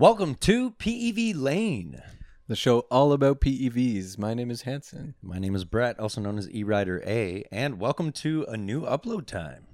[0.00, 2.00] Welcome to PEV Lane.
[2.48, 4.16] The show all about PEVs.
[4.16, 5.14] My name is Hansen.
[5.20, 9.26] My name is Brett, also known as eRider A, and welcome to a new upload
[9.26, 9.66] time.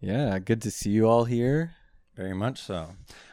[0.00, 1.72] Yeah, good to see you all here.
[2.14, 2.90] Very much so.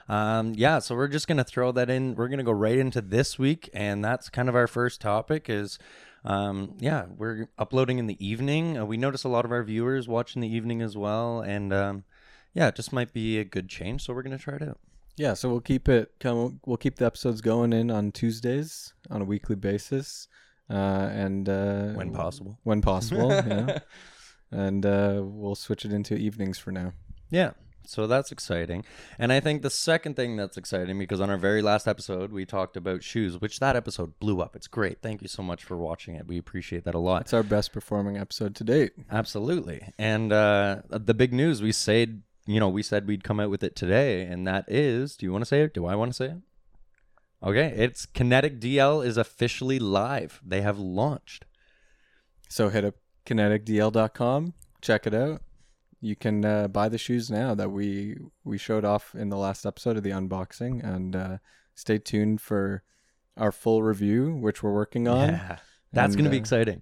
[0.10, 2.16] Um, yeah, so we're just gonna throw that in.
[2.16, 5.52] We're gonna go right into this week, and that's kind of our first topic.
[5.52, 5.78] Is
[6.26, 8.76] um, yeah, we're uploading in the evening.
[8.76, 11.72] Uh, we notice a lot of our viewers watch in the evening as well, and
[11.72, 12.06] um,
[12.56, 14.04] yeah, it just might be a good change.
[14.04, 14.80] So we're gonna try it out.
[15.18, 16.12] Yeah, so we'll keep it.
[16.20, 20.28] Come, we'll keep the episodes going in on Tuesdays on a weekly basis,
[20.70, 22.58] uh, and uh, When possible.
[22.64, 23.80] when possible, yeah.
[24.52, 26.94] And uh, we'll switch it into evenings for now.
[27.30, 27.52] Yeah.
[27.88, 28.86] So that's exciting.
[29.18, 32.46] And I think the second thing that's exciting because on our very last episode we
[32.46, 34.56] talked about shoes, which that episode blew up.
[34.56, 35.02] It's great.
[35.02, 36.28] Thank you so much for watching it.
[36.28, 37.22] We appreciate that a lot.
[37.24, 38.92] It's our best performing episode to date.
[39.10, 39.82] Absolutely.
[39.98, 43.64] And uh the big news we said, you know, we said we'd come out with
[43.64, 45.74] it today and that is, do you want to say it?
[45.74, 46.38] Do I want to say it?
[47.44, 50.40] Okay, it's Kinetic DL is officially live.
[50.46, 51.46] They have launched.
[52.50, 55.42] So hit up kineticdl.com, check it out.
[56.02, 59.66] You can uh, buy the shoes now that we we showed off in the last
[59.66, 61.38] episode of the unboxing, and uh,
[61.76, 62.84] stay tuned for
[63.38, 65.30] our full review, which we're working on.
[65.30, 65.58] Yeah.
[65.94, 66.82] That's going to be uh, exciting.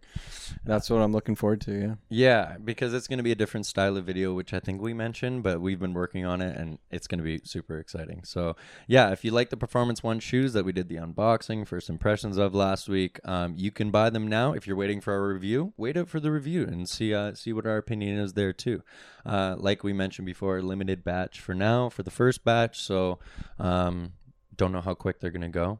[0.65, 1.73] That's what I'm looking forward to.
[1.73, 1.95] Yeah.
[2.09, 4.93] Yeah, because it's going to be a different style of video, which I think we
[4.93, 8.23] mentioned, but we've been working on it and it's going to be super exciting.
[8.23, 8.55] So,
[8.87, 12.37] yeah, if you like the Performance One shoes that we did the unboxing, first impressions
[12.37, 14.53] of last week, um, you can buy them now.
[14.53, 17.51] If you're waiting for our review, wait out for the review and see uh, see
[17.51, 18.83] what our opinion is there too.
[19.25, 22.79] Uh, like we mentioned before, limited batch for now for the first batch.
[22.79, 23.17] So,
[23.57, 24.13] um,
[24.55, 25.79] don't know how quick they're going to go,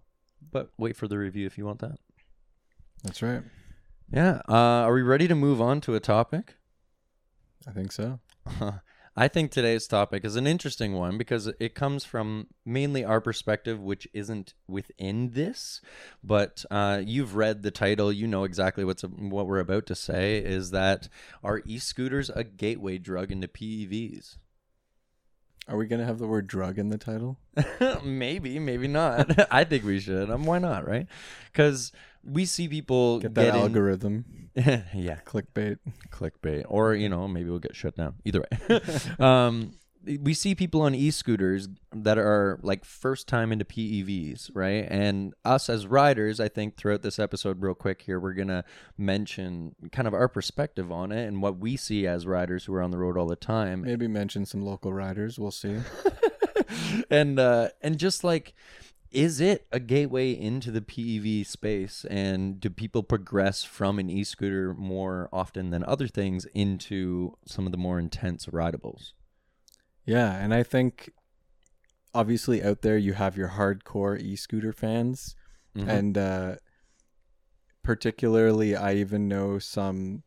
[0.52, 2.00] but wait for the review if you want that.
[3.04, 3.44] That's right.
[4.12, 4.42] Yeah.
[4.48, 6.56] Uh, are we ready to move on to a topic?
[7.68, 8.20] I think so.
[9.16, 13.82] I think today's topic is an interesting one because it comes from mainly our perspective,
[13.82, 15.82] which isn't within this.
[16.24, 20.38] But uh, you've read the title, you know exactly what's what we're about to say.
[20.38, 21.10] Is that
[21.44, 24.38] are e-scooters a gateway drug into PEVs?
[25.68, 27.38] Are we gonna have the word drug in the title?
[28.04, 29.48] maybe, maybe not.
[29.54, 30.30] I think we should.
[30.30, 30.88] Um, why not?
[30.88, 31.08] Right?
[31.52, 31.92] Because
[32.24, 34.26] we see people Get that algorithm.
[34.56, 35.78] yeah, Clickbait.
[36.10, 38.82] clickbait or you know maybe we'll get shut down either way
[39.20, 39.74] um
[40.06, 44.88] we see people on e-scooters that are like first time into PEVs, right?
[44.90, 48.64] And us as riders, I think throughout this episode real quick here we're to
[48.98, 52.82] mention kind of our perspective on it and what we see as riders who are
[52.82, 53.82] on the road all the time.
[53.82, 55.38] Maybe mention some local riders.
[55.38, 55.80] We'll see.
[57.10, 58.54] and uh and just like
[59.12, 64.74] is it a gateway into the PEV space and do people progress from an e-scooter
[64.74, 69.14] more often than other things into some of the more intense ridables?
[70.06, 71.12] Yeah, and I think
[72.14, 75.36] obviously out there you have your hardcore e-scooter fans
[75.76, 75.88] Mhm.
[75.88, 76.56] and uh
[77.84, 80.24] particularly I even know some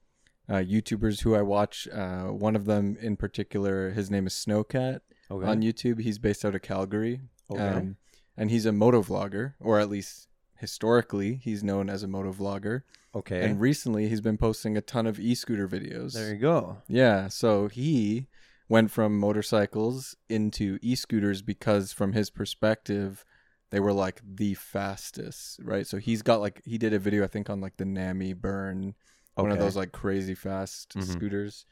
[0.48, 1.86] uh, YouTubers who I watch.
[1.88, 5.00] Uh, one of them in particular, his name is Snowcat
[5.30, 5.46] okay.
[5.46, 6.00] on YouTube.
[6.00, 7.20] He's based out of Calgary,
[7.50, 7.60] Okay.
[7.62, 7.96] um,
[8.42, 10.26] and he's a moto vlogger, or at least
[10.58, 12.82] historically, he's known as a moto vlogger.
[13.14, 13.44] okay.
[13.44, 16.12] And recently, he's been posting a ton of e-scooter videos.
[16.14, 16.78] there you go.
[16.88, 18.26] Yeah, so he
[18.68, 23.24] went from motorcycles into e-scooters because from his perspective
[23.70, 25.86] they were like the fastest, right?
[25.86, 28.94] So he's got like he did a video I think on like the Nami Burn,
[29.34, 31.04] one of those like crazy fast Mhm.
[31.12, 31.64] scooters.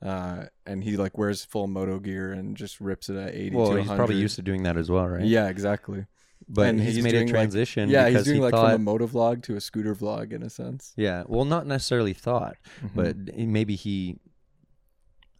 [0.00, 3.74] Uh and he like wears full moto gear and just rips it at 80 Well,
[3.76, 5.24] he's probably used to doing that as well, right?
[5.24, 6.06] Yeah, exactly.
[6.50, 8.72] But and he's, he's made a doing, like- transition yeah, he's doing he like thought
[8.72, 10.94] from a moto vlog to a scooter vlog in a sense.
[10.96, 12.90] Yeah, well, not necessarily thought, Mhm.
[12.94, 14.18] but maybe he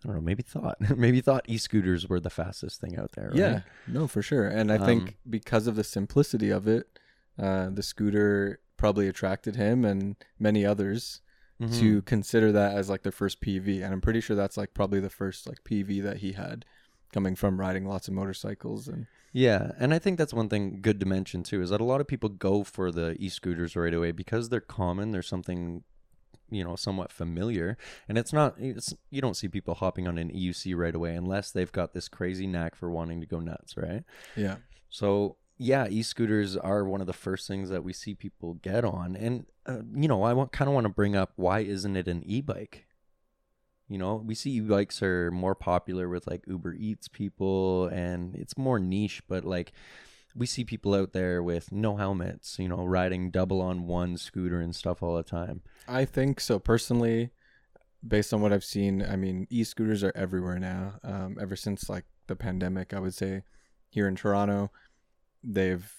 [0.05, 0.77] I don't know, maybe thought.
[0.97, 3.37] maybe thought e-scooters were the fastest thing out there, right?
[3.39, 4.47] Yeah, no, for sure.
[4.47, 6.99] And I Um, think because of the simplicity of it,
[7.39, 11.21] uh, the scooter probably attracted him and many others
[11.61, 11.81] Mhm.
[11.81, 13.83] to consider that as like their first PV.
[13.83, 16.65] And I'm pretty sure that's like probably the first like PV that he had
[17.13, 21.01] coming from riding lots of motorcycles and Yeah, and I think that's one thing good
[21.01, 24.13] to mention too is that a lot of people go for the e-scooters right away
[24.13, 25.11] because they're common.
[25.11, 25.85] There's something,
[26.51, 27.77] you know, somewhat familiar,
[28.09, 28.55] and it's not.
[28.59, 32.09] It's you don't see people hopping on an EUC right away unless they've got this
[32.09, 34.05] crazy knack for wanting to go nuts, right?
[34.37, 34.57] yeah.
[34.89, 39.17] So yeah, e-scooters are one of the first things that we see people get on,
[39.17, 42.09] and uh, you know, I want, kind of want to bring up why isn't it
[42.09, 42.87] an e-bike?
[43.89, 48.59] You know, we see e-bikes are more popular with like Uber Eats people, and it's
[48.59, 49.23] more niche.
[49.29, 49.73] But like,
[50.35, 54.61] we see people out there with no helmets, you know, riding double on one scooter
[54.61, 55.63] and stuff all the time.
[55.87, 57.31] I think so personally
[58.07, 60.95] based on what I've seen, I mean, e-scooters are everywhere now.
[61.03, 63.43] Um, ever since like the pandemic, I would say
[63.89, 64.71] here in Toronto,
[65.43, 65.91] they've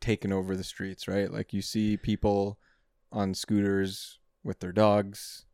[0.00, 1.30] taken over the streets, right?
[1.30, 2.58] Like you see people
[3.10, 5.44] on scooters with their dogs,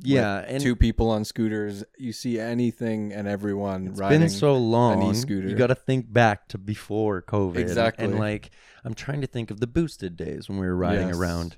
[0.00, 1.82] Yeah, and two people on scooters.
[1.98, 4.20] You see anything and everyone It's riding.
[4.20, 5.10] been so long.
[5.10, 5.48] e-scooter.
[5.48, 7.56] You got to think back to before COVID.
[7.56, 8.04] Exactly.
[8.04, 8.50] And like,
[8.84, 11.16] I'm trying to think of the boosted days when we were riding Yes.
[11.16, 11.56] around.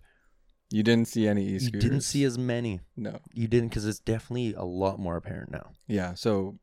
[0.73, 1.83] you didn't see any You e-scooters.
[1.83, 2.81] didn't see as many.
[2.97, 3.19] no.
[3.35, 5.73] You didn't because it's definitely a lot more apparent now.
[5.89, 6.15] Yeah.
[6.15, 6.59] So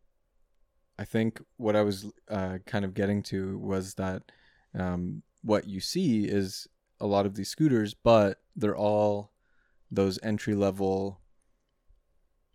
[0.98, 4.24] I think what I was uh, kind of getting to was that
[4.74, 6.68] um, what you see is
[7.00, 9.34] a lot of these scooters, but they're all
[9.92, 11.20] those entry level,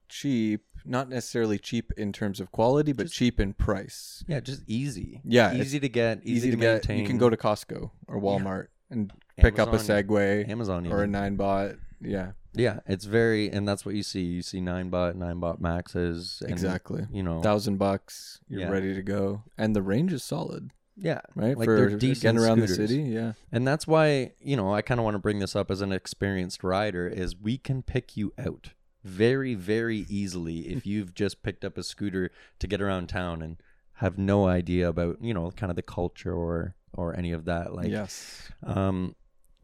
[0.09, 4.25] cheap, not necessarily cheap in terms of quality, but Just- cheap in price.
[4.27, 5.21] Yeah, just easy.
[5.25, 6.73] Yeah, easy to get, easy, to, get.
[6.87, 7.01] maintain.
[7.01, 10.99] You can go to Costco or Walmart and pick up a Amazon- Segway Amazon or
[11.01, 11.13] a even.
[11.13, 11.79] Ninebot.
[12.01, 14.23] Yeah, Yeah, it's very, and that's what you see.
[14.25, 16.41] You see Ninebot, nine bot maxes.
[16.43, 17.07] And, exactly.
[17.13, 18.69] You know, Thousand bucks, you're Yeah.
[18.71, 21.57] ready to go, and the range is solid, yeah, right?
[21.57, 22.77] Like, For they're decent getting around scooters.
[22.77, 23.03] the city.
[23.05, 25.81] Yeah, And that's why, you know, I kind of want to bring this up as
[25.81, 28.71] an experienced rider is we can pick you out
[29.05, 33.57] very very easily if you've just picked up a scooter to get around town and
[33.97, 37.73] have no idea about, you know, kind of the culture or or any of that
[37.75, 39.15] like yes, um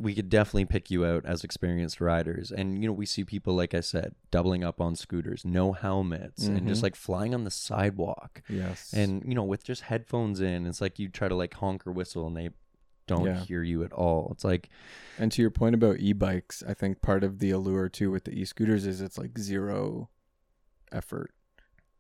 [0.01, 2.53] we could definitely pick you out as experienced riders.
[2.53, 6.47] And you know we see people like i said doubling up on scooters no helmets
[6.47, 6.85] and just Mhm.
[6.85, 8.43] like flying on the sidewalk.
[8.49, 11.87] Yes, and you know with just headphones in it's like you try to like honk
[11.87, 12.51] or whistle and they
[13.09, 13.41] don't Yeah.
[13.45, 14.69] hear you at all it's like
[15.19, 18.33] And to your point about e-bikes, I think part of the allure too with the
[18.41, 20.11] e-scooters is it's like zero
[20.93, 21.33] effort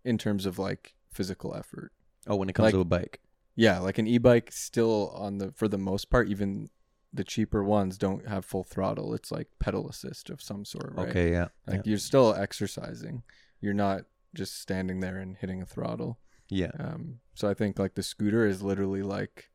[0.04, 1.90] in terms of like physical effort.
[2.26, 3.20] oh when it comes Like- to a bike
[3.56, 6.70] Yeah, like an e-bike still on the for the most part even
[7.12, 9.14] the cheaper ones don't have full throttle.
[9.14, 11.08] It's like pedal assist of some sort, right?
[11.08, 13.22] okay yeah Like you're still exercising.
[13.60, 14.02] You're not
[14.34, 16.20] just standing there and hitting a throttle.
[16.50, 19.50] yeah Um so I think like the scooter is literally like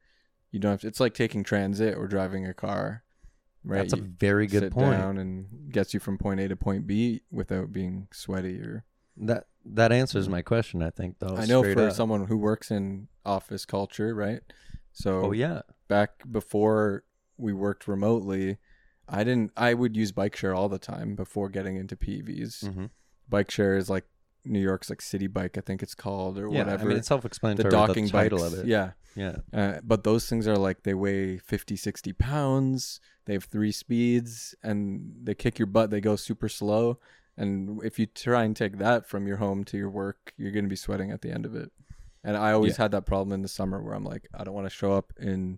[0.54, 3.04] you don't have to, it's like taking transit or driving a car.
[3.66, 3.78] Right?
[3.78, 6.86] that's a very good sit point down and gets you from point A to point
[6.86, 8.84] B without being sweaty or
[9.16, 11.94] that that answers my question i think though I know for up.
[11.94, 14.42] someone who works in office culture, right?
[14.92, 17.06] So oh yeah back before
[17.38, 18.58] we worked remotely,
[19.08, 22.74] I didn't I would use bike share all the time before getting into PVs.
[22.74, 22.86] hmm
[23.30, 24.06] Bike share is like
[24.46, 26.84] New York's like city bike, I think it's called or yeah whatever.
[26.84, 28.54] i mean it's self-explanatory docking the title bikes.
[28.54, 28.92] of it Yeah.
[29.16, 33.72] yeah Uh, but those things are like they weigh 50 60 pounds they have three
[33.72, 37.00] speeds and they kick your butt they go super slow
[37.38, 40.66] and if you try and take that from your home to your work you're going
[40.66, 41.72] to be sweating at the end of it
[42.24, 44.66] and i always had that problem in the summer where i'm like i don't want
[44.68, 45.58] to show up in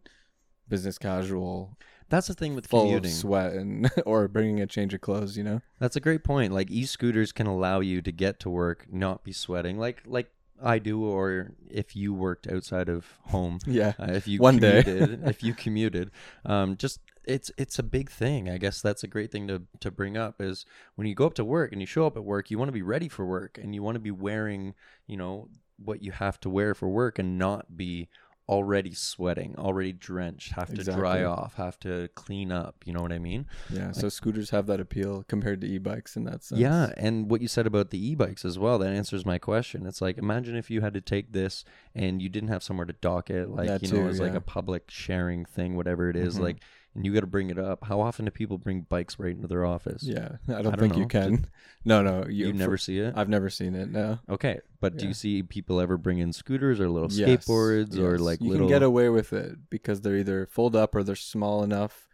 [0.70, 1.78] business casual
[2.10, 5.38] that's the thing with full commuting of sweat and or bringing a change of clothes
[5.38, 6.54] you know That's a great point.
[6.54, 10.32] Like e-scooters can allow you to get to work, not be sweating, like like
[10.64, 14.84] I do, or if you worked outside of home, yeah uh, if you One day.
[14.86, 16.12] if you commuted,
[16.46, 18.50] um, just it's it's a big thing.
[18.50, 20.66] I guess that's a great thing to to bring up is
[20.96, 22.74] when you go up to work and you show up at work, you want to
[22.74, 24.76] be ready for work and you want to be wearing,
[25.08, 28.08] you know, what you have to wear for work and not be
[28.48, 32.76] already sweating, already drenched, have to dry off, have to clean up.
[32.86, 33.48] You know what I mean?
[33.72, 37.42] yeah so scooters have that appeal compared to e-bikes in that sense Yeah, and what
[37.42, 39.86] you said about the e-bikes as well, that answers my question.
[39.88, 42.94] It's like imagine if you had to take this and you didn't have somewhere to
[42.94, 44.38] dock it, like That you know, too, as like yeah.
[44.38, 46.42] a public sharing thing, whatever it is, Mhm.
[46.42, 46.58] like
[46.96, 47.84] and you got to bring it up.
[47.84, 50.02] How often do people bring bikes right into their office?
[50.04, 51.08] yeah i don't, don't think you know.
[51.08, 51.46] can
[51.86, 53.14] no no you, you, never see it.
[53.18, 56.80] i've never seen it no okay, but do you see people ever bring in scooters
[56.80, 58.68] or little Yes, skateboards or like you little?
[58.68, 62.08] can get away with it because they're either fold up or they're small enough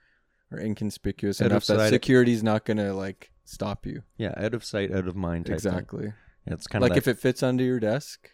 [0.51, 4.03] or inconspicuous Out enough that security's not gonna like stop you.
[4.17, 5.45] yeah, out of sight, out of mind.
[5.45, 5.71] Type thing.
[5.73, 6.13] exactly.
[6.47, 8.29] Yeah, it's kind of Like of if it fits under your desk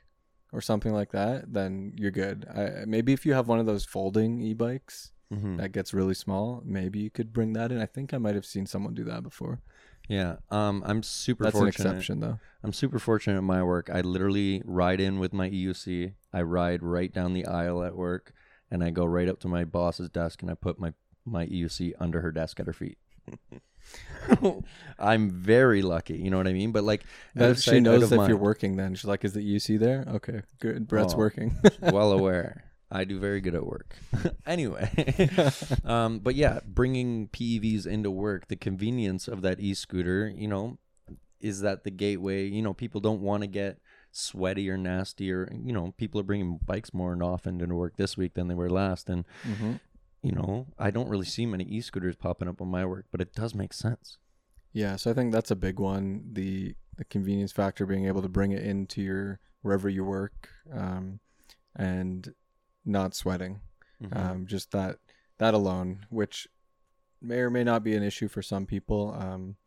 [0.53, 2.45] or something like that, then you're good.
[2.49, 6.61] I, maybe if you have one of those folding e-bikes hmm that gets really small,
[6.65, 7.79] maybe you could bring that in.
[7.81, 9.59] I think I might have seen someone do that before.
[10.07, 10.37] yeah.
[10.49, 11.89] Um, I'm super That's an fortunate.
[11.91, 12.39] exception though.
[12.63, 13.89] I'm super fortunate at my work.
[13.91, 16.13] I literally ride in with my EUC.
[16.33, 18.33] I ride right down the aisle at work,
[18.71, 20.93] and I go right up to my boss's desk and I put my
[21.25, 22.97] my EUC under her desk at her feet.
[24.99, 26.71] I'm very lucky, you know what I mean.
[26.71, 27.01] But like,
[27.35, 28.95] out That of she knows if you're working then.
[28.95, 30.05] She's like, Is you see there?
[30.07, 30.87] Okay, good.
[30.87, 31.17] Brett's Oh.
[31.17, 31.55] working.
[31.81, 32.63] well aware.
[32.89, 33.95] I do very good at work.
[34.45, 35.29] anyway,
[35.85, 40.77] um, but yeah, bringing PEVs into work, the convenience of that e-scooter, you know,
[41.39, 42.47] is that the gateway?
[42.47, 43.79] You know, people don't want to get
[44.11, 47.97] sweaty or nasty, or you know, people are bringing bikes more and often into work
[47.97, 49.73] this week than they were last, and hmm
[50.23, 53.33] you know, I don't really see many e-scooters popping up on my work, but it
[53.33, 54.17] does make sense.
[54.73, 56.23] Yeah, so I think that's a big one.
[56.33, 61.19] The the convenience factor, being able to bring it into your wherever you work, um,
[61.75, 62.33] and
[62.87, 63.61] not sweating.
[64.01, 64.15] Mhm.
[64.15, 64.99] Um, just that
[65.37, 66.47] that alone, which
[67.21, 69.57] may or may not be an issue for some people, um,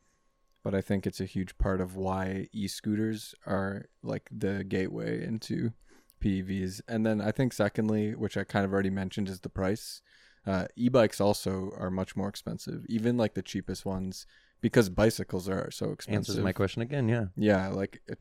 [0.62, 5.72] but I think it's a huge part of why e-scooters are like the gateway into
[6.20, 6.80] PEVs.
[6.86, 10.02] And then I think secondly, which I kind of already mentioned, is the price.
[10.46, 14.26] Uh, e-bikes also are much more expensive, even like the cheapest ones,
[14.60, 16.34] because bicycles are so expensive.
[16.34, 17.08] Answers my question again.
[17.08, 17.26] Yeah.
[17.36, 18.16] Yeah, like a,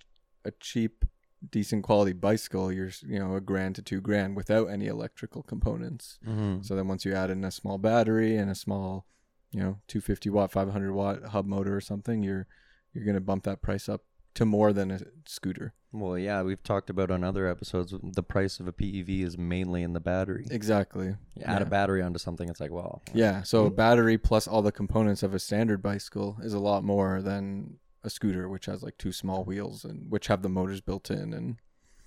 [0.46, 1.06] a cheap,
[1.51, 6.19] decent quality bicycle, you're you know a grand to two grand without any electrical components.
[6.27, 6.62] Mm-hmm.
[6.63, 9.05] So then once you add in a small battery and a small,
[9.51, 12.48] you know, 250 watt, 500 watt hub motor or something, you're
[12.93, 14.03] you're gonna bump that price up
[14.36, 15.74] to more than a scooter.
[15.91, 17.96] Well, yeah, we've talked about on other episodes.
[18.03, 20.46] The price of a PEV is mainly in the battery.
[20.51, 21.15] Exactly.
[21.36, 23.41] You add a battery onto something, it's like, well, Yeah.
[23.41, 23.75] So a Mhm.
[23.75, 28.10] battery plus all the components of a standard bicycle is a lot more than a
[28.10, 31.58] scooter, which has like two small wheels and which have the motors built in and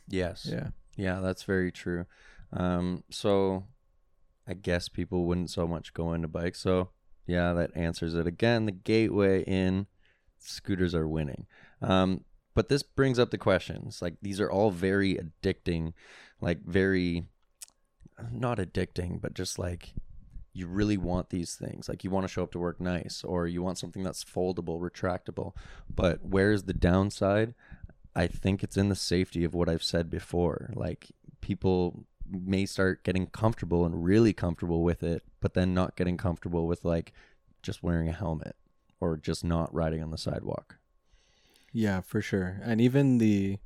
[0.08, 0.68] yes, yeah.
[0.96, 2.06] Yeah, that's very true.
[2.52, 3.64] Um, so
[4.46, 6.60] I guess people wouldn't so much go into bikes.
[6.60, 6.90] So
[7.26, 8.66] yeah, that answers it again.
[8.66, 9.86] The gateway in
[10.38, 11.46] scooters are winning.
[11.80, 14.02] Um, but this brings up the questions.
[14.02, 15.94] Like these are all very addicting,
[16.40, 17.24] like very
[18.30, 19.94] not addicting, but just like
[20.52, 21.88] you really want these things.
[21.88, 24.80] Like you want to show up to work nice, or you want something that's foldable,
[24.80, 25.54] retractable.
[25.92, 27.54] But where's the downside?
[28.14, 30.70] I think it's in the safety of what I've said before.
[30.74, 36.16] Like people may start getting comfortable and really comfortable with it, but then not getting
[36.16, 37.12] comfortable with like
[37.62, 38.56] just wearing a helmet
[39.00, 40.76] or just not riding on the sidewalk.
[41.72, 42.60] Yeah, for sure.
[42.62, 43.58] And even the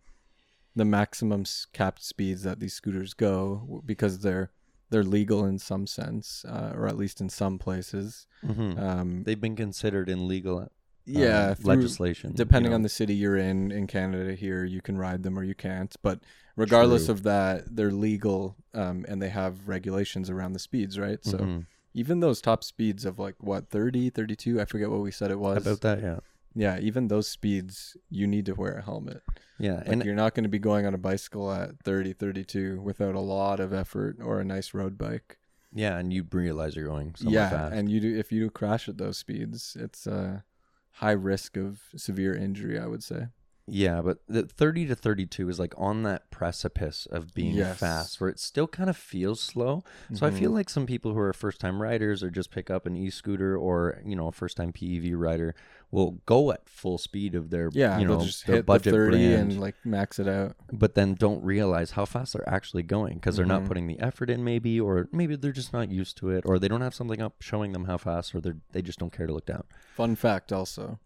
[0.77, 4.51] the maximum capped speeds that these scooters go because they're
[4.91, 8.27] they're legal in some sense, uh, or at least in some places.
[8.45, 8.79] Mm-hmm.
[8.79, 10.67] Um, They've been considered in legal uh,
[11.05, 12.33] yeah, through- legislation.
[12.35, 12.77] depending you know.
[12.77, 15.95] on the city you're in in Canada here you can ride them or you can't
[16.03, 16.19] but
[16.57, 17.15] regardless True.
[17.15, 21.67] of that they're legal um, and they have regulations around the speeds right so Mhm.
[21.95, 25.39] even those top speeds of like what 30 32 I forget what we said it
[25.39, 26.19] was about that, yeah,
[26.57, 29.23] yeah even those speeds you need to wear a helmet.
[29.59, 32.81] Yeah, like and you're not going to be going on a bicycle at 30 32
[32.81, 35.39] without a lot of effort or a nice road bike.
[35.73, 37.75] Yeah, and you realize you're going somewhere yeah fast.
[37.75, 40.45] and you do if you do crash at those speeds it's a
[40.93, 43.27] high risk of severe injury i would say
[43.69, 47.79] Yeah, but the 30 to 32 is like on that precipice of being Yes.
[47.81, 49.83] fast where it still kind of feels slow.
[50.13, 50.55] So I feel Mhm.
[50.55, 54.01] like some people who are first time riders or just pick up an e-scooter or,
[54.07, 55.55] you know, a first time PEV rider
[55.91, 58.93] will go at full speed of their, Yeah, you know, just their hit the budget
[58.95, 60.55] 30 brand, and like max it out.
[60.73, 63.67] but then don't realize how fast they're actually going because they're not Mhm.
[63.67, 66.69] putting the effort in maybe or maybe they're just not used to it or they
[66.69, 69.33] don't have something up showing them how fast or they they just don't care to
[69.33, 69.65] look down.
[69.97, 71.01] Fun fact also,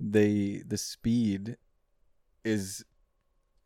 [0.00, 1.56] they the speed
[2.48, 2.84] is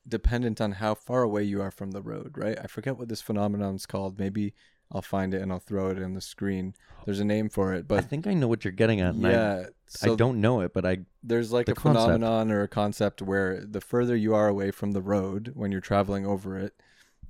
[0.06, 2.58] dependent on how far away you are from the road, right?
[2.62, 4.18] I forget what this phenomenon is called.
[4.18, 4.54] Maybe
[4.90, 6.74] I'll find it and I'll throw it in the screen.
[7.04, 9.14] There's a name for it, but I think I know what you're getting at.
[9.14, 12.04] and I- yeah, so I don't know it, but I there's like the a concept.
[12.04, 15.80] phenomenon or a concept where the further you are away from the road when you're
[15.80, 16.74] traveling over it,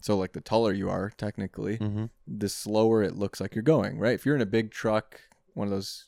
[0.01, 2.11] so like the taller you are technically, mhm.
[2.27, 4.15] the slower it looks like you're going, right?
[4.15, 5.21] If you're in a big truck,
[5.55, 6.07] one of those,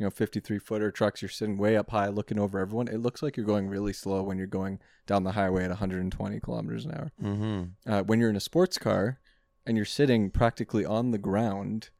[0.00, 2.88] you know, 53 footer trucks, you're sitting way up high looking over everyone.
[2.88, 6.40] It looks like you're going really slow when you're going down the highway at 120
[6.40, 7.12] kilometers an hour.
[7.22, 7.70] Mhm.
[7.86, 9.20] Uh, when you're in a sports car
[9.66, 11.90] and you're sitting practically on the ground,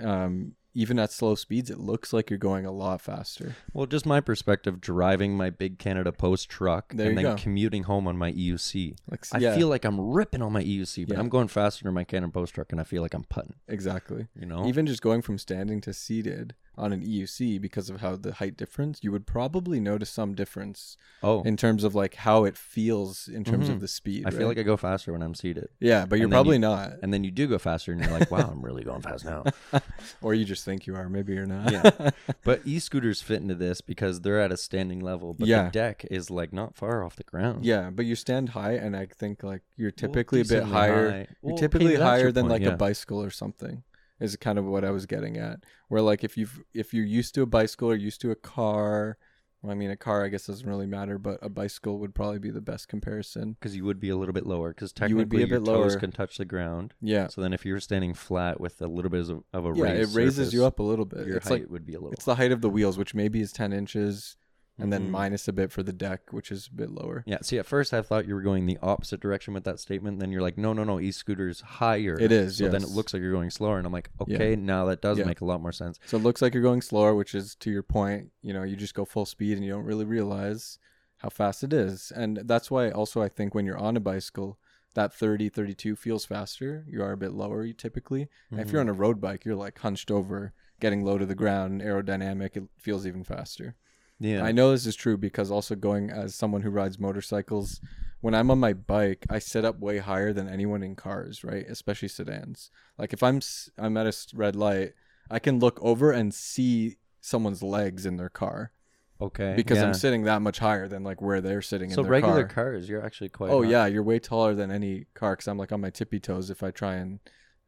[0.00, 3.54] um, even at slow speeds, it looks like you're going a lot faster.
[3.74, 7.36] Well, just my perspective driving my big Canada Post truck There and then go.
[7.36, 8.96] commuting home on my EUC.
[9.10, 11.20] Like, I yeah, feel like I'm ripping on my EUC, but Yeah.
[11.20, 14.28] I'm going faster than my Canada Post truck and I feel like I'm putting, exactly.
[14.34, 14.66] you know?
[14.66, 18.56] Even just going from standing to seated on an EUC because of how the height
[18.56, 23.28] difference, you would probably notice some difference oh, in terms of like how it feels
[23.28, 23.74] in terms Mhm.
[23.74, 24.24] of the speed.
[24.26, 25.68] I feel like I go faster when I'm seated.
[25.80, 28.30] yeah, but you're probably you- not, And then you do go faster and you're like,
[28.30, 29.44] wow, I'm really going fast now.
[30.22, 31.08] or you just think you are.
[31.08, 31.70] Maybe you're not.
[31.72, 32.10] Yeah.
[32.42, 35.64] But e-scooters fit into this because they're at a standing level, but Yeah.
[35.64, 37.64] the deck is like not far off the ground.
[37.64, 41.10] yeah, but you stand high, and I think like you're Well, typically a bit higher.
[41.10, 41.16] high.
[41.16, 42.70] You're Well, okay, typically that's higher your than point, like yeah.
[42.74, 43.82] a bicycle or something.
[44.20, 45.64] Is kind of what I was getting at.
[45.88, 49.18] Where like if you've if you're used to a bicycle or used to a car,
[49.60, 52.38] well, I mean a car I guess doesn't really matter, but a bicycle would probably
[52.38, 53.56] be the best comparison.
[53.58, 55.60] Because you would be a little bit lower because You would be technically a your
[55.60, 56.00] bit toes lower.
[56.00, 56.94] can touch the ground.
[57.00, 59.72] Yeah, So then if you were standing flat with a little bit of, of a
[59.78, 61.26] yeah, it raises you up a little bit.
[61.26, 62.12] Your It's height like would be a little.
[62.12, 64.36] it's the height of the wheels, which maybe is ten inches,
[64.78, 65.10] and then Mhm.
[65.10, 67.22] minus a bit for the deck, which is a bit lower.
[67.26, 67.38] Yeah.
[67.42, 70.18] See, at first I thought you were going the opposite direction with that statement.
[70.18, 70.98] Then you're like, no, no, no.
[71.00, 72.18] E-scooter's higher.
[72.20, 72.96] It is, So then it yes.
[72.96, 74.34] looks like you're going slower, and I'm like, Yeah.
[74.36, 75.24] okay, now that does Yeah.
[75.26, 75.98] make a lot more sense.
[76.06, 78.30] So it looks like you're going slower, which is to your point.
[78.42, 80.78] You know, you just go full speed and you don't really realize
[81.18, 82.12] how fast it is.
[82.14, 84.58] And that's why also I think when you're on a bicycle,
[84.94, 86.84] that 30, 32 feels faster.
[86.88, 88.28] You are a bit lower you typically.
[88.50, 91.34] And if you're on a road bike, you're like hunched over, getting low to the
[91.34, 92.56] ground, aerodynamic.
[92.56, 93.74] It feels even faster.
[94.20, 97.80] Yeah, I know this is true because also going as someone who rides motorcycles,
[98.20, 101.66] when I'm on my bike, I sit up way higher than anyone in cars, right?
[101.68, 102.70] Especially sedans.
[102.96, 103.40] Like if I'm
[103.76, 104.92] I'm at a red light,
[105.30, 108.72] I can look over and see someone's legs in their car
[109.20, 109.54] okay.
[109.56, 109.84] because yeah.
[109.84, 112.64] I'm sitting that much higher than like where they're sitting so in their regular car.
[112.64, 113.50] cars, you're actually quite.
[113.50, 113.70] Oh high.
[113.70, 116.62] yeah, you're way taller than any car because I'm like on my tippy toes if
[116.62, 117.20] I try and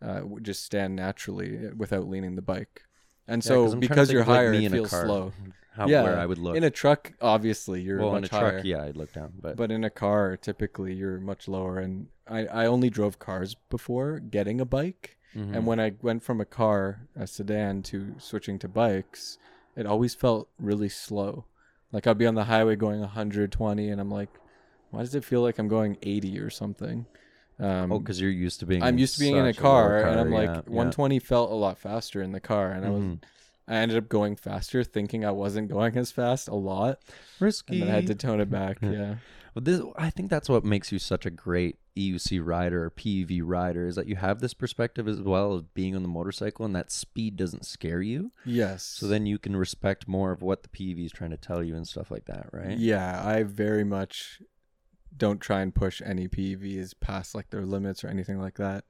[0.02, 2.82] uh, just stand naturally uh, without leaning the bike.
[3.28, 5.32] And Yeah, so I'm trying to because you're like, higher, me it feels slow.
[5.76, 6.56] How Yeah, where I would look.
[6.56, 8.52] In a truck, obviously you're well, much in a higher.
[8.52, 11.78] truck, yeah, I'd look down, but, But in a car, typically you're much lower.
[11.78, 15.16] And I, I only drove cars before getting a bike.
[15.34, 15.54] Mhm.
[15.54, 19.38] And when I went from a car, a sedan, to switching to bikes,
[19.76, 21.44] it always felt really slow.
[21.92, 24.30] Like I'd be on the highway going 120, and I'm like,
[24.90, 27.06] why does it feel like I'm going 80 or something?
[27.58, 28.82] Um, oh, because you're used to being.
[28.82, 30.72] I'm used to being in a lower car, and I'm like, yeah, yeah.
[30.72, 33.22] 120 felt a lot faster in the car, and I was, Mhm.
[33.68, 37.00] I ended up going faster, thinking I wasn't going as fast a lot,
[37.40, 37.80] risky.
[37.80, 38.78] and then I had to tone it back.
[38.80, 38.90] Yeah.
[38.90, 39.14] yeah.
[39.54, 43.40] Well, this I think that's what makes you such a great EUC rider or PEV
[43.42, 46.76] rider is that you have this perspective as well of being on the motorcycle and
[46.76, 48.32] that speed doesn't scare you.
[48.44, 48.82] Yes.
[48.82, 51.74] So then you can respect more of what the PEV is trying to tell you
[51.74, 52.76] and stuff like that, right?
[52.76, 54.42] Yeah, I very much
[55.16, 58.84] don't try and push any PEVs past like their limits or anything like that.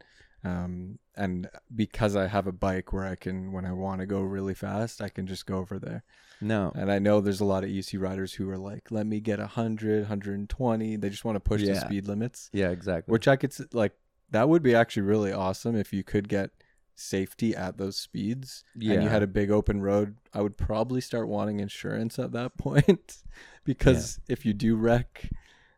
[0.44, 4.20] Um, and because I have a bike where I can, when I want to go
[4.20, 6.04] really fast, I can just go over there.
[6.40, 6.72] No.
[6.74, 9.38] And I know there's a lot of EUC riders who are like, let me get
[9.38, 10.96] 100, 120.
[10.96, 13.10] They just want to push the speed limits, Yeah, exactly.
[13.10, 13.92] which I could, like,
[14.30, 16.50] that would be actually really awesome if you could get
[16.96, 18.94] safety at those speeds yeah.
[18.94, 22.56] and you had a big open road, I would probably start wanting insurance at that
[22.58, 23.18] point
[23.64, 25.30] because if you do wreck,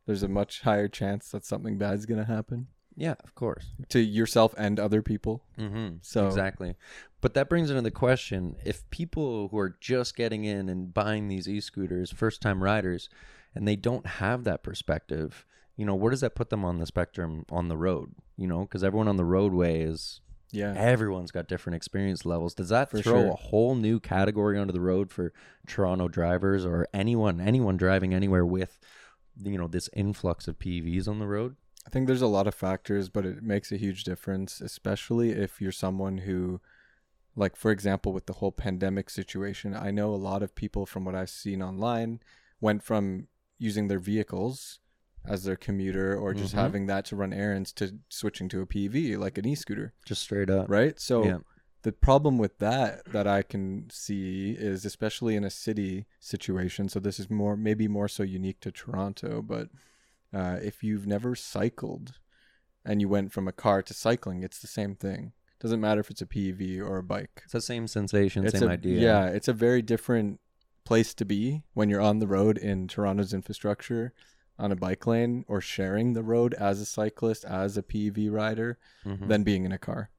[0.06, 2.68] there's a much higher chance that something bad's going to happen
[2.98, 3.66] yeah, of course.
[3.90, 5.44] to yourself and other people.
[5.56, 5.98] Mm-hmm.
[6.02, 6.74] So exactly.
[7.20, 11.28] But that brings into the question: if people who are just getting in and buying
[11.28, 13.08] these e-scooters, first-time riders,
[13.54, 16.86] and they don't have that perspective, you know, where does that put them on the
[16.86, 18.14] spectrum on the road?
[18.36, 22.52] You know, because everyone on the roadway is yeah, everyone's got different experience levels.
[22.54, 23.30] Does that For throw sure.
[23.30, 25.32] a whole new category onto the road for
[25.68, 28.80] Toronto drivers or anyone anyone driving anywhere with
[29.40, 31.56] you know this influx of PVs on the road?
[31.88, 35.58] I think there's a lot of factors, but it makes a huge difference, especially if
[35.58, 36.60] you're someone who,
[37.34, 41.06] like, for example, with the whole pandemic situation, I know a lot of people from
[41.06, 42.20] what I've seen online
[42.60, 44.80] went from using their vehicles
[45.24, 46.58] as their commuter or just Mhm.
[46.58, 50.20] having that to run errands to switching to a PV, like an e scooter, Just
[50.20, 50.68] straight up.
[50.68, 51.00] right?
[51.00, 51.38] So, Yeah.
[51.84, 56.90] the problem with that that I can see is especially in a city situation.
[56.90, 59.70] So this is more maybe more so unique to Toronto, but
[60.32, 62.18] uh, if you've never cycled
[62.84, 65.32] and you went from a car to cycling, it's the same thing.
[65.60, 67.42] Doesn't matter if it's a PEV or a bike.
[67.44, 69.00] It's the same sensation, It's same a, idea.
[69.00, 70.40] Yeah, it's a very different
[70.84, 74.12] place to be when you're on the road in Toronto's infrastructure
[74.58, 78.78] on a bike lane or sharing the road as a cyclist, as a PEV rider,
[79.04, 79.28] Mhm.
[79.28, 80.10] than being in a car.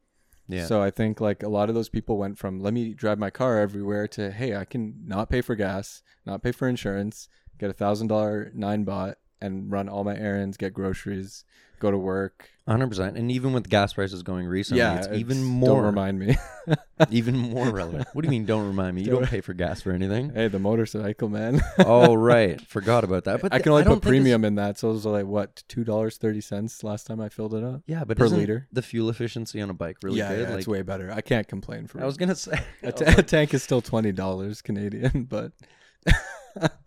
[0.48, 0.66] yeah.
[0.66, 3.30] So I think like a lot of those people went from let me drive my
[3.30, 7.70] car everywhere to hey I can not pay for gas, not pay for insurance, get
[7.70, 11.44] a thousand dollar Ninebot and run all my errands, get groceries,
[11.80, 12.50] go to work.
[12.68, 15.78] Hundred percent, and even with gas prices going recently, yeah, it's, even more.
[15.78, 16.38] Don't remind me.
[17.10, 18.08] even more relevant.
[18.14, 18.46] What do you mean?
[18.46, 19.02] Don't remind me.
[19.02, 20.30] You Don't- pay for gas for anything.
[20.36, 21.62] hey, the motorcycle man.
[21.80, 23.42] oh right, forgot about that.
[23.42, 26.18] But I can only put premium in that, so it was like what two dollars
[26.18, 27.82] thirty cents last time I filled it up.
[27.88, 28.68] Yeah, but per liter.
[28.72, 30.42] the fuel efficiency on a bike really yeah, good?
[30.42, 31.12] yeah, like, it's way better.
[31.12, 32.04] I can't complain for it.
[32.04, 32.52] I was gonna say,
[32.84, 35.54] a, I ta- was a tank is still twenty dollars Canadian, but like,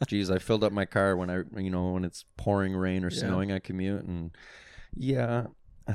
[0.07, 3.11] geez, I filled up my car when I, you know, when it's pouring rain or
[3.11, 3.19] Yeah.
[3.21, 4.31] snowing, I commute, and
[4.97, 5.47] yeah.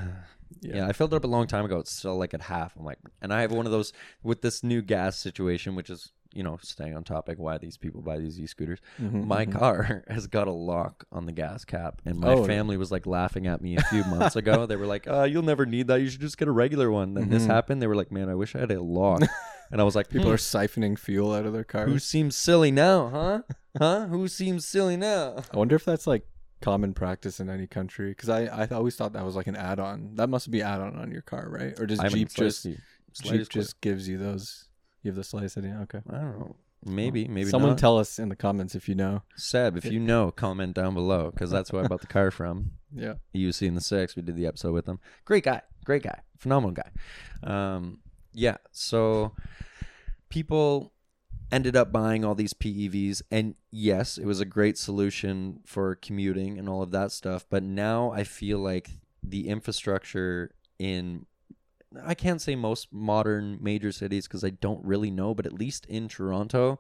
[0.62, 0.78] Yeah.
[0.78, 0.88] Yeah.
[0.88, 1.78] I filled it up a long time ago.
[1.78, 2.76] It's still like at half.
[2.78, 3.92] I'm like, and I have one of those
[4.24, 7.40] with this new gas situation, which is, you know, staying on topic.
[7.40, 8.80] Why these people buy these e-scooters?
[9.02, 9.52] Mhm, my mhm.
[9.52, 12.46] car has got a lock on the gas cap and my Oh.
[12.46, 15.42] family was like laughing at me a few months ago they were like uh, you'll
[15.44, 17.48] never need that you should just get a regular one then this Mhm.
[17.48, 19.22] happened they were like man i wish i had a lock
[19.72, 21.90] and i was like people people are siphoning fuel out of their cars.
[21.90, 23.42] who seems silly now huh
[23.78, 26.26] huh who seems silly now I wonder if that's like
[26.62, 30.16] common practice in any country because I, I always thought that was like an add-on.
[30.16, 31.80] That must be add-on on your car, right?
[31.80, 32.66] Or does I Jeep just
[33.14, 34.67] Jeep just gives you those?
[35.04, 35.80] You have the slice idea.
[35.84, 36.02] Okay.
[36.10, 36.56] i don't know
[36.86, 37.80] maybe maybe Someone not.
[37.80, 39.24] tell us in the comments if you know.
[39.36, 42.72] seb if you know comment down below because that's where i bought the car from
[42.96, 43.16] Yeah.
[43.36, 44.16] UC in the six.
[44.16, 45.00] We did the episode with him.
[45.26, 46.90] Great guy, great guy, phenomenal guy.
[47.44, 48.00] Um,
[48.34, 48.58] yeah.
[48.72, 49.34] So
[50.30, 50.94] people
[51.52, 56.58] ended up buying all these PEVs, and yes, it was a great solution for commuting
[56.58, 57.46] and all of that stuff.
[57.50, 58.92] But now I feel like
[59.24, 61.26] the infrastructure in
[62.04, 65.86] I can't say most modern major cities because I don't really know, but at least
[65.88, 66.80] in Toronto,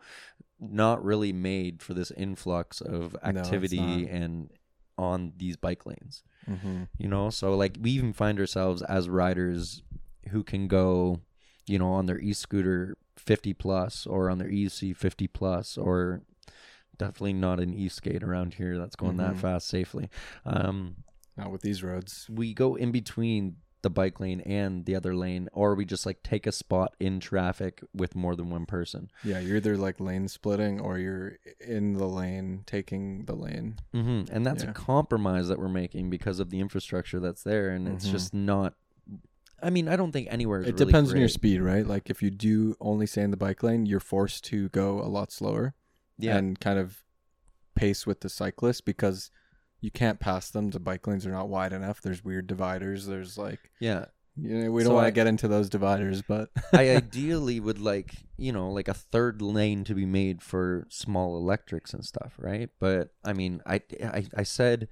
[0.60, 4.10] not really made for this influx of activity not.
[4.12, 4.50] and
[4.98, 6.24] on these bike lanes.
[6.50, 6.84] Mm-hmm.
[6.98, 9.84] You know, so like we even find ourselves as riders
[10.30, 11.22] who can go,
[11.68, 16.22] you know, on their e-scooter 50 plus or on their EUC 50 plus or
[16.98, 19.40] definitely not an e-skate around here that's going that Mhm.
[19.40, 20.10] fast safely.
[20.46, 20.96] Um,
[21.36, 22.28] Not with these roads.
[22.30, 26.22] we go in between the bike lane and the other lane or we just like
[26.22, 30.28] take a spot in traffic with more than one person Yeah, you're either like lane
[30.28, 33.78] splitting or you're in the lane taking the lane.
[33.94, 34.72] hmm and that's Yeah.
[34.72, 38.12] a compromise that we're making because of the infrastructure that's there and it's Mhm.
[38.12, 38.74] just not
[39.64, 41.86] i mean i don't think anywhere is It really depends on your speed, right?
[41.88, 45.08] Like if you do only stay in the bike lane, you're forced to go a
[45.18, 45.74] lot slower
[46.18, 47.04] yeah and kind of
[47.74, 49.32] pace with the cyclist because
[49.82, 50.72] you can't pass them.
[50.72, 52.02] The bike lanes are not wide enough.
[52.02, 53.06] There's weird dividers.
[53.06, 54.06] There's like yeah
[54.40, 58.14] you know, we don't want to get into those dividers, but i ideally would like
[58.38, 62.70] you know like a third lane to be made for small electrics and stuff right
[62.80, 64.88] but i mean i i, I said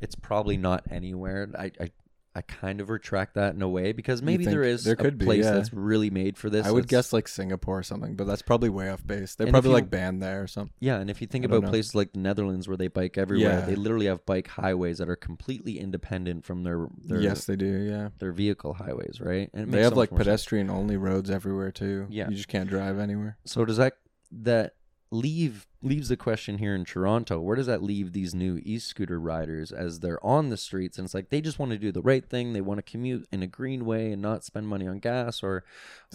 [0.00, 1.90] it's probably not anywhere i i
[2.36, 5.16] I kind of retract that in a way because maybe there is there a could
[5.16, 5.52] be, place yeah.
[5.52, 6.66] that's really made for this.
[6.66, 9.34] I would guess like Singapore or something, but that's probably way off base.
[9.34, 10.74] They're And if probably you- like banned there or something.
[10.78, 11.70] Yeah, and if you think I don't about know.
[11.70, 13.64] places like the Netherlands where they bike everywhere, Yeah.
[13.64, 17.64] they literally have bike highways that are completely independent from their their yes, they do.
[17.66, 19.48] Yeah, their vehicle highways, right?
[19.54, 20.26] And it they makes have so much like more sense.
[20.26, 22.06] pedestrian only roads everywhere too.
[22.10, 22.28] Yeah.
[22.28, 23.38] you just can't drive anywhere.
[23.46, 23.94] So does that
[24.30, 24.74] that
[25.10, 27.40] leave leaves the question here in Toronto?
[27.40, 31.14] Where does that leave these new e-scooter riders as they're on the streets and it's
[31.14, 33.46] like they just want to do the right thing, they want to commute in a
[33.46, 35.64] green way and not spend money on gas or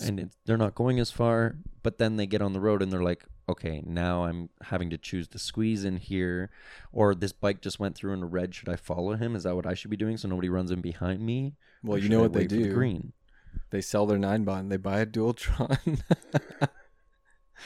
[0.02, 2.92] and it, they're not going as far, but then they get on the road and
[2.92, 6.50] they're like, okay, now I'm having to choose to squeeze in here
[6.92, 9.36] or this bike just went through in a red, should I follow him?
[9.36, 11.56] Is that what I should be doing so nobody runs in behind me?
[11.84, 12.74] Well, you know what they for the do.
[12.74, 13.14] green.
[13.70, 14.70] They sell their Ninebot.
[14.70, 16.02] They buy a Dualtron.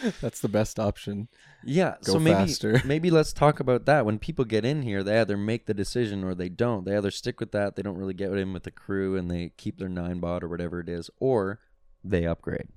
[0.21, 1.27] That's the best option.
[1.63, 2.81] Yeah, Go so maybe faster.
[2.85, 4.05] maybe let's talk about that.
[4.05, 6.85] When people get in here, they either make the decision or they don't.
[6.85, 9.51] They either stick with that, they don't really get in with the crew, and they
[9.57, 11.59] keep their Ninebot or whatever it is, or
[12.03, 12.67] they upgrade.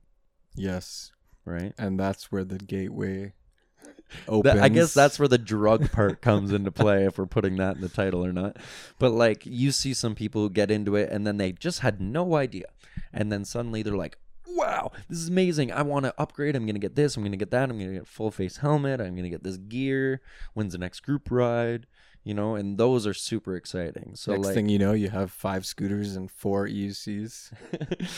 [0.55, 1.13] Yes,
[1.45, 1.73] Right.
[1.79, 3.33] and that's where the gateway
[4.27, 7.77] That- I guess that's where the drug part comes into play if we're putting that
[7.77, 8.57] in the title or not.
[8.99, 12.01] But like you see some people who get into it and then they just had
[12.01, 12.67] no idea.
[13.13, 14.17] And then suddenly they're like,
[14.59, 15.71] Wow, this is amazing.
[15.71, 16.57] I want to upgrade.
[16.57, 19.01] I'm gonna get this, I'm gonna get that, I'm gonna get a full face helmet,
[19.01, 20.21] I'm gonna get this gear.
[20.55, 21.87] When's the next group ride?
[22.25, 24.16] You know, and those are super exciting.
[24.16, 27.53] So Next like thing you know, you have five scooters and four EUCs.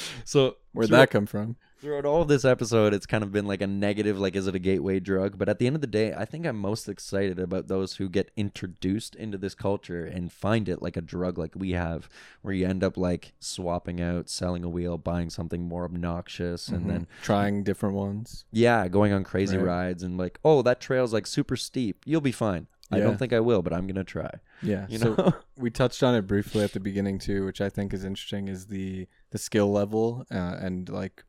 [0.24, 1.56] so Where'd that come from?
[1.80, 4.54] Throughout all of this episode, it's kind of been like a negative, like, is it
[4.54, 5.38] a gateway drug?
[5.38, 8.10] But at the end of the day, I think I'm most excited about those who
[8.10, 12.06] get introduced into this culture and find it like a drug, like we have,
[12.42, 16.84] where you end up like swapping out, selling a wheel, buying something more obnoxious, and
[16.84, 16.88] Mhm.
[16.88, 18.44] then, trying different ones.
[18.52, 19.64] yeah, going on crazy Right.
[19.88, 22.02] rides and like, oh, that trail's like super steep.
[22.04, 22.66] You'll be fine.
[22.92, 24.30] I don't think I will, but I'm going to try.
[24.62, 24.84] Yeah.
[24.88, 25.32] You so know?
[25.56, 28.48] we touched on it briefly at the beginning too, which I think is interesting.
[28.48, 31.24] Is the the skill level uh, and like.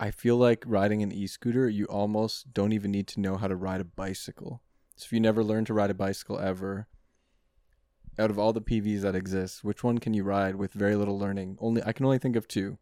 [0.00, 3.56] I feel like riding an e-scooter, you almost don't even need to know how to
[3.56, 4.62] ride a bicycle.
[4.96, 6.86] So if you never learned to ride a bicycle ever,
[8.18, 11.18] out of all the PVs that exist, which one can you ride with very little
[11.18, 11.56] learning?
[11.60, 12.78] Only I can only think of two.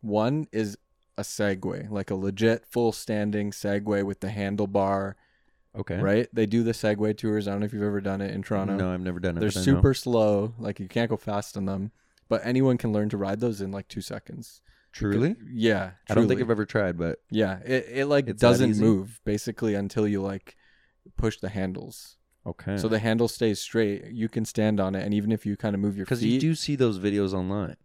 [0.00, 0.78] One is
[1.16, 5.14] a Segway, like a legit full standing Segway with the handlebar,
[5.76, 5.98] okay.
[6.00, 6.28] right?
[6.32, 7.48] They do the Segway tours.
[7.48, 8.76] I don't know if you've ever done it in Toronto.
[8.76, 9.40] No, I've never done it.
[9.40, 9.64] They're but I know.
[9.64, 10.54] super slow.
[10.58, 11.92] Like you can't go fast on them,
[12.28, 14.60] but anyone can learn to ride those in like two seconds.
[14.98, 15.36] Truly?
[15.52, 16.42] Yeah, I don't think truly.
[16.42, 18.82] I've ever tried, but Yeah, it it like It's that doesn't easy?
[18.82, 20.56] move basically until you like
[21.16, 22.16] push the handles.
[22.46, 22.76] okay.
[22.76, 24.10] So the handle stays straight.
[24.12, 26.34] You can stand on it, and even if you kind of move your because feet,
[26.34, 27.76] you do see those videos online.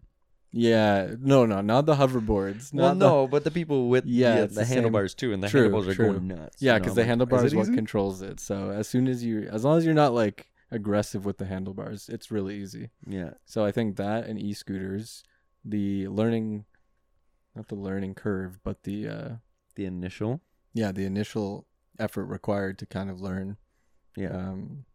[0.51, 2.71] yeah, no, no, not the hoverboards.
[2.73, 4.75] Well, not the- no, but the people with Yeah, the, it's the, the same.
[4.75, 6.13] handlebars too, and the True, handlebars are true.
[6.13, 6.61] going nuts.
[6.61, 8.39] yeah, because the like, handlebar is is what controls it.
[8.39, 12.09] So as soon as you, as long as you're not like aggressive with the handlebars,
[12.09, 12.89] it's really easy.
[13.07, 15.23] Yeah, So I think that and e-scooters,
[15.65, 16.65] the learning,
[17.55, 19.29] not the learning curve, but the uh,
[19.75, 20.41] the initial.
[20.73, 21.67] yeah, the initial
[21.99, 23.57] effort required to kind of learn
[24.15, 24.85] Yeah, um,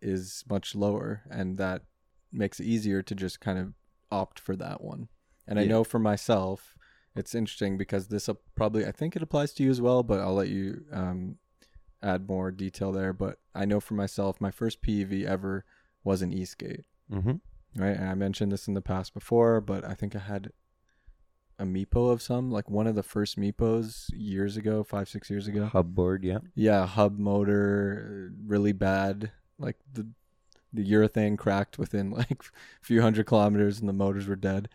[0.00, 1.82] is much lower, and that
[2.32, 3.74] makes it easier to just kind of
[4.10, 5.08] opt for that one.
[5.46, 6.76] And I know for myself,
[7.16, 10.34] it's interesting because this probably I think it applies to you as well, but I'll
[10.34, 11.36] let you um,
[12.02, 13.12] add more detail there.
[13.12, 15.64] But I know for myself, my first PEV ever
[16.04, 17.36] was an e-skate, mm-hmm.
[17.80, 17.96] right?
[17.96, 20.52] And I mentioned this in the past before, but I think I had
[21.58, 25.46] a Meepo of some, like one of the first Meepos years ago, five six years
[25.48, 25.66] ago.
[25.66, 26.24] hub board.
[26.24, 29.32] Yeah, Yeah, hub motor, uh, really bad.
[29.58, 30.06] Like the
[30.72, 34.68] the urethane cracked within like a few hundred kilometers and the motors were dead.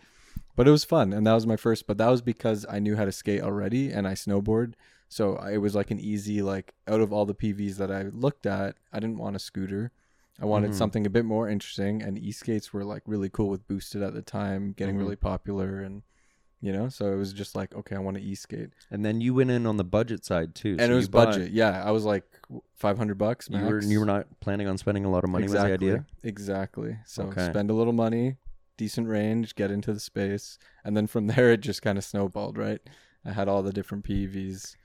[0.55, 1.87] But it was fun, and that was my first.
[1.87, 4.73] But that was because I knew how to skate already, and I snowboard.
[5.09, 8.45] So it was like an easy like out of all the PVs that I looked
[8.45, 9.91] at, I didn't want a scooter.
[10.41, 10.75] I wanted Mhm.
[10.75, 14.13] something a bit more interesting, and e skates were like really cool with boosted at
[14.13, 14.99] the time, getting Mhm.
[14.99, 16.01] really popular, and
[16.63, 19.19] you know, so it was just like okay, I want to e skate, And then
[19.19, 20.77] you went in on the budget side too.
[20.79, 21.51] and so it you was bought- budget.
[21.51, 22.23] Yeah, I was like
[22.75, 23.49] five hundred bucks.
[23.51, 25.43] You were you were not planning on spending a lot of money.
[25.43, 26.05] exactly, Was the idea?
[26.23, 26.97] Exactly.
[27.05, 27.45] So Okay.
[27.49, 28.37] spend a little money,
[28.77, 32.57] decent range, get into the space, and then from there it just kind of snowballed.
[32.57, 32.79] Right.
[33.25, 34.75] I had all the different PVs,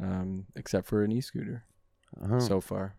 [0.00, 1.64] um, except for an e-scooter
[2.22, 2.38] Oh.
[2.38, 2.94] so far.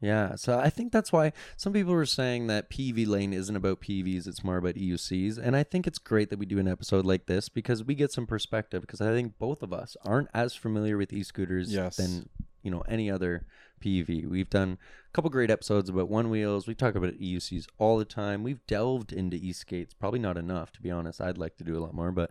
[0.00, 3.80] Yeah, so I think that's why some people were saying that PV lane isn't about
[3.80, 5.38] PVs, it's more about EUCs.
[5.38, 8.12] And I think it's great that we do an episode like this because we get
[8.12, 11.96] some perspective because I think both of us aren't as familiar with e-scooters Yes.
[11.96, 12.28] than,
[12.62, 13.44] you know, any other
[13.84, 14.28] PV.
[14.28, 16.66] We've done a couple great episodes about one wheels.
[16.68, 18.44] We talk about EUCs all the time.
[18.44, 21.20] We've delved into e-skates, probably not enough to be honest.
[21.20, 22.30] I'd like to do a lot more, but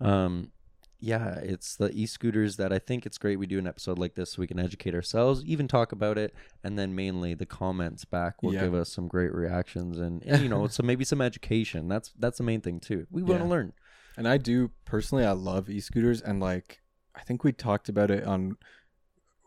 [0.00, 0.50] um
[1.00, 4.32] yeah it's the e-scooters that i think it's great we do an episode like this
[4.32, 6.34] so we can educate ourselves even talk about it
[6.64, 8.62] and then mainly the comments back will Yeah.
[8.62, 12.38] give us some great reactions and, and you know so maybe some education that's that's
[12.38, 13.50] the main thing too we want to Yeah.
[13.50, 13.72] learn
[14.16, 16.80] And I do personally, I love e-scooters, and like
[17.14, 18.56] I think we talked about it on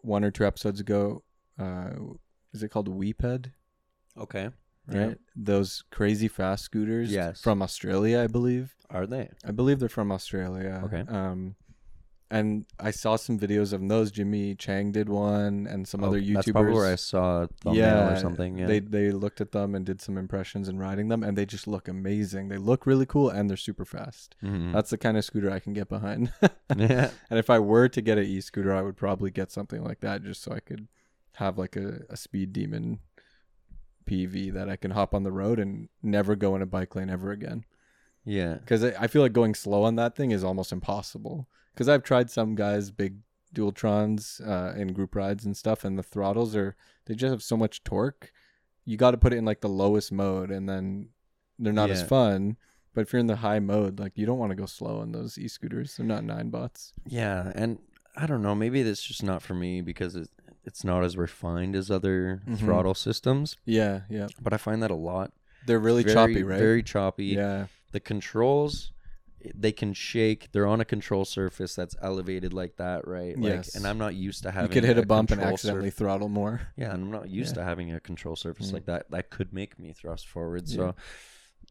[0.01, 1.23] one or two episodes ago.
[1.59, 2.15] Uh,
[2.53, 3.51] is it called Weped?
[4.17, 4.49] okay
[4.99, 7.12] Right, those crazy fast scooters.
[7.12, 7.41] Yes.
[7.41, 8.75] from Australia, I believe.
[8.89, 10.82] are they I believe they're from Australia.
[10.86, 11.04] Okay.
[11.08, 11.56] Um,
[12.34, 14.10] and I saw some videos of those.
[14.10, 16.34] Jimmy Chang did one, and some other Oh, YouTubers.
[16.36, 19.86] that's probably where i saw thumbnail or something yeah They they looked at them and
[19.86, 22.47] did some impressions and riding them, and they just look amazing.
[22.47, 24.36] They look really cool, and they're super fast.
[24.41, 24.71] Mhm.
[24.71, 26.32] That's the kind of scooter I can get behind.
[26.77, 29.99] yeah and if I were to get an e-scooter, I would probably get something like
[29.99, 30.88] that, just so I could
[31.36, 32.99] have like a, a speed demon
[34.05, 37.09] PV that I can hop on the road and never go in a bike lane
[37.09, 37.65] ever again
[38.25, 41.47] yeah because I feel like going slow on that thing is almost impossible.
[41.73, 43.15] Because I've tried some guys big
[43.55, 47.57] dualtrons uh, in group rides and stuff, and the throttles are they just have so
[47.57, 48.31] much torque.
[48.85, 51.09] You got to put it in like the lowest mode, and then
[51.57, 52.57] they're not as fun.
[52.93, 55.13] But if you're in the high mode, like you don't want to go slow on
[55.13, 55.95] those e-scooters.
[55.95, 56.91] They're not Ninebots.
[57.07, 57.79] yeah and
[58.17, 60.29] i don't know maybe that's just not for me because it,
[60.63, 62.58] it's not as refined as other Mhm.
[62.58, 64.28] throttle systems Yeah, yeah.
[64.41, 65.34] but i find that a lot
[65.65, 66.58] They're really Very- choppy, right?
[66.60, 67.26] Very choppy.
[67.26, 68.91] yeah, The controls,
[69.56, 70.50] they can shake.
[70.54, 73.36] They're on a control surface that's elevated like that, right?
[73.38, 73.76] Like, Yes.
[73.76, 74.69] And I'm not used to having.
[74.69, 76.62] you could hit a bump and accidentally surf- throttle more.
[76.78, 77.62] yeah, and I'm not used Yeah.
[77.63, 78.74] to having a control surface Mm.
[78.74, 79.12] like that.
[79.12, 80.67] That could make me thrust forward.
[80.67, 80.76] Yeah.
[80.76, 80.95] So,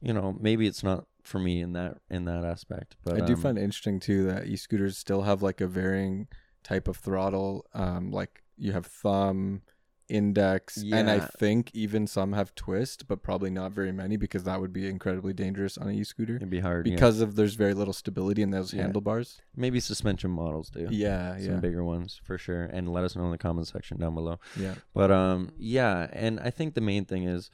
[0.00, 2.96] you know, maybe it's not for me in that in that aspect.
[3.04, 6.28] But I do um, find it interesting too that e-scooters still have like a varying
[6.62, 7.66] type of throttle.
[7.74, 9.62] Um, like you have thumb,
[10.08, 14.60] index, and I think even some have twist, but probably not very many because that
[14.60, 16.94] would be incredibly dangerous on an e-scooter it'd be hard yeah.
[16.94, 18.82] because of there's very little stability in those Yeah.
[18.82, 19.40] handlebars.
[19.56, 20.88] maybe suspension models do.
[20.90, 23.98] Yeah, Some yeah, bigger ones for sure, and let us know in the comment section
[23.98, 24.38] down below.
[24.58, 24.74] yeah.
[24.94, 27.50] But um, yeah, and I think the main thing is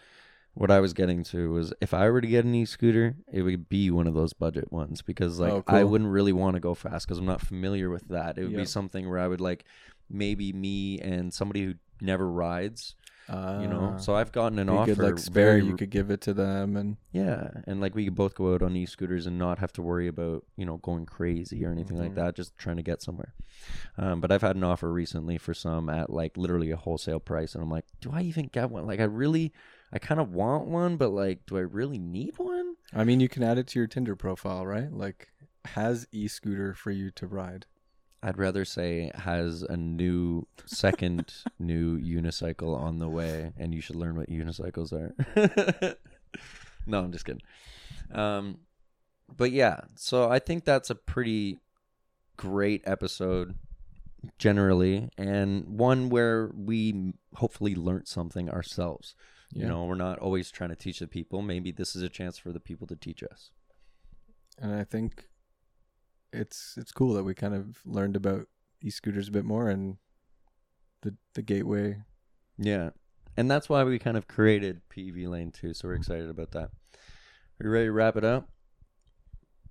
[0.55, 3.69] what I was getting to was if I were to get an e-scooter, it would
[3.69, 6.73] be one of those budget ones because like Oh, I wouldn't really want to go
[6.73, 8.39] fast because I'm not familiar with that.
[8.39, 9.67] It would be something where I would like
[10.09, 12.95] maybe me and somebody who never rides,
[13.29, 13.95] you know.
[13.95, 14.95] Ah, So I've gotten an offer.
[14.95, 15.45] good like spare.
[15.57, 18.55] very You could give it to them, and yeah, and like we could both go
[18.55, 21.97] out on e-scooters and not have to worry about you know going crazy or anything
[21.99, 22.17] like Mhm.
[22.17, 22.37] that.
[22.37, 23.35] Just trying to get somewhere.
[23.99, 27.55] Um, but I've had an offer recently for some at like literally a wholesale price,
[27.55, 28.87] and I'm like, do I even get one?
[28.87, 29.53] Like, I really,
[29.93, 32.75] I kind of want one, but like, do I really need one?
[32.95, 34.93] I mean, you can add it to your Tinder profile, right?
[34.93, 35.33] Like,
[35.65, 37.67] has e-scooter for you to ride.
[38.23, 43.97] I'd rather say has a new second new unicycle on the way, and you should
[43.97, 45.15] learn what unicycles are.
[46.87, 47.43] no, I'm just kidding.
[48.13, 48.59] Um,
[49.37, 51.59] but yeah, so I think that's a pretty
[52.37, 53.57] great episode
[54.39, 59.15] generally, and one where we hopefully learned something ourselves.
[59.53, 61.41] You know, we're not always trying to teach the people.
[61.41, 63.53] Maybe this is a chance for the people to teach us.
[64.61, 65.29] and I think
[66.33, 68.47] it's it's cool that we kind of learned about
[68.83, 69.97] e-scooters a bit more and
[71.03, 72.03] the the gateway.
[72.59, 72.91] Yeah.
[73.37, 75.75] And that's why we kind of created PV Lane 2.
[75.75, 76.71] So we're excited about that.
[77.61, 78.49] Are you ready to wrap it up?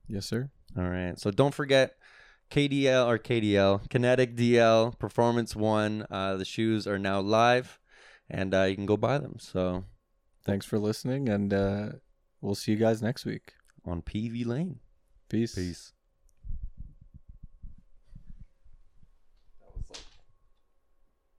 [0.07, 0.51] Yes, sir.
[0.77, 1.19] All right.
[1.19, 1.97] So don't forget
[2.51, 6.05] KDL or KDL, Kinetic DL Performance 1.
[6.11, 7.79] Uh, the shoes are now live
[8.29, 9.37] and uh, you can go buy them.
[9.39, 9.85] So
[10.45, 11.89] Thanks for listening, and uh,
[12.39, 13.53] we'll see you guys next week.
[13.83, 14.79] on PV Lane.
[15.27, 15.55] Peace.
[15.55, 15.91] Peace.